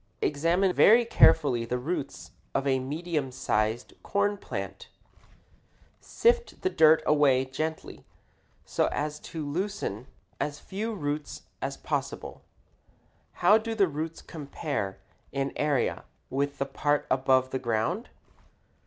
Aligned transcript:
Examine 0.23 0.73
very 0.73 1.05
carefully 1.05 1.63
the 1.63 1.77
roots 1.77 2.31
of 2.55 2.65
a 2.65 2.79
medium 2.79 3.31
sized 3.31 3.93
corn 4.01 4.35
plant. 4.35 4.87
Sift 5.99 6.63
the 6.63 6.71
dirt 6.71 7.03
away 7.05 7.45
gently 7.45 8.03
so 8.65 8.87
as 8.91 9.19
to 9.19 9.45
loosen 9.47 10.07
as 10.39 10.57
few 10.57 10.95
roots 10.95 11.43
as 11.61 11.77
possible. 11.77 12.41
How 13.45 13.59
do 13.59 13.75
the 13.75 13.87
roots 13.87 14.23
compare 14.23 14.97
in 15.31 15.53
area 15.55 16.05
with 16.31 16.57
the 16.57 16.65
part 16.65 17.05
above 17.11 17.51
the 17.51 17.59
ground? 17.59 18.09